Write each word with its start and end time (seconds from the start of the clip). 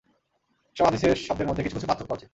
এসব 0.75 0.85
হাদীসের 0.85 1.15
শব্দের 1.25 1.47
মধ্যে 1.47 1.63
কিছু 1.63 1.75
কিছু 1.75 1.87
পার্থক্য 1.87 2.11
আছে। 2.13 2.25